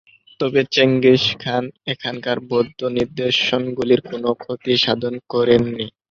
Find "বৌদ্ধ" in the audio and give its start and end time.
2.49-2.79